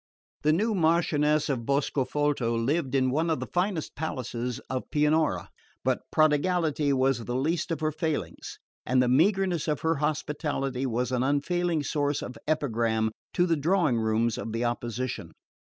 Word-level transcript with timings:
The 0.41 0.51
new 0.51 0.73
Marchioness 0.73 1.47
of 1.47 1.63
Boscofolto 1.67 2.55
lived 2.55 2.95
in 2.95 3.11
one 3.11 3.29
of 3.29 3.39
the 3.39 3.45
finest 3.45 3.93
palaces 3.95 4.57
of 4.67 4.89
Pianura, 4.89 5.49
but 5.83 6.01
prodigality 6.11 6.91
was 6.91 7.19
the 7.25 7.35
least 7.35 7.69
of 7.69 7.81
her 7.81 7.91
failings, 7.91 8.57
and 8.83 8.99
the 8.99 9.07
meagreness 9.07 9.67
of 9.67 9.81
her 9.81 9.97
hospitality 9.97 10.87
was 10.87 11.11
an 11.11 11.21
unfailing 11.21 11.83
source 11.83 12.23
of 12.23 12.35
epigram 12.47 13.11
to 13.35 13.45
the 13.45 13.55
drawing 13.55 13.99
rooms 13.99 14.39
of 14.39 14.53
the 14.53 14.65
opposition. 14.65 15.33